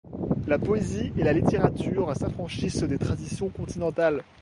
[0.47, 4.23] La poésie et la littérature s'affranchissent des traditions continentales.